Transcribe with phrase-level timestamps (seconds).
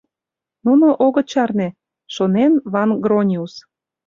[0.65, 1.67] “Нуно огыт чарне,—
[2.15, 3.53] шонен Ван-Грониус.